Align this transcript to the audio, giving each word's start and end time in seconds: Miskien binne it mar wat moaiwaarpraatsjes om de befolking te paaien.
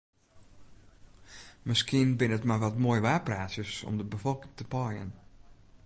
Miskien 1.67 2.09
binne 2.17 2.37
it 2.39 2.47
mar 2.47 2.61
wat 2.63 2.81
moaiwaarpraatsjes 2.83 3.71
om 3.89 3.95
de 3.99 4.07
befolking 4.13 4.53
te 4.57 4.65
paaien. 4.73 5.09